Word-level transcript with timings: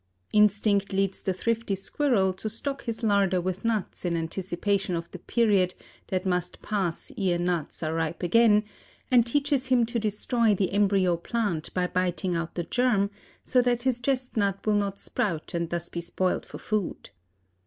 Instinct 0.33 0.91
leads 0.93 1.21
the 1.21 1.31
thrifty 1.31 1.75
squirrel 1.75 2.33
to 2.33 2.49
stock 2.49 2.85
his 2.85 3.03
larder 3.03 3.39
with 3.39 3.63
nuts 3.63 4.03
in 4.03 4.17
anticipation 4.17 4.95
of 4.95 5.11
the 5.11 5.19
period 5.19 5.75
that 6.07 6.25
must 6.25 6.59
pass 6.63 7.11
ere 7.19 7.37
nuts 7.37 7.83
are 7.83 7.93
ripe 7.93 8.23
again, 8.23 8.63
and 9.11 9.27
teaches 9.27 9.67
him 9.67 9.85
to 9.85 9.99
destroy 9.99 10.55
the 10.55 10.71
embryo 10.73 11.15
plant 11.17 11.71
by 11.75 11.85
biting 11.85 12.35
out 12.35 12.55
the 12.55 12.63
germ 12.63 13.11
so 13.43 13.61
that 13.61 13.83
his 13.83 13.99
chestnuts 14.01 14.65
will 14.65 14.73
not 14.73 14.97
sprout 14.97 15.53
and 15.53 15.69
thus 15.69 15.87
be 15.87 16.01
spoiled 16.01 16.47
for 16.47 16.57
food. 16.57 17.11